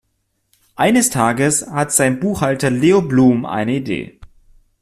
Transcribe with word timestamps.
Eines 0.75 1.11
Tages 1.11 1.67
hat 1.69 1.91
sein 1.91 2.19
Buchhalter 2.19 2.71
Leo 2.71 3.03
Bloom 3.03 3.45
eine 3.45 3.73
Idee. 3.75 4.19